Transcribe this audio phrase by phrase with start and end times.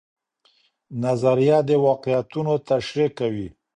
[1.03, 3.47] نظریه د واقعیتونو تشریح کوي.